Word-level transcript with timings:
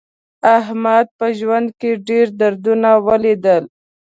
احمد 0.57 1.05
په 1.17 1.27
ژوند 1.39 1.67
کې 1.79 1.91
ډېر 2.07 2.25
دردونه 2.41 2.89
ولیدل. 3.07 3.63